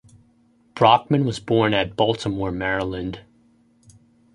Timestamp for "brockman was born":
0.73-1.75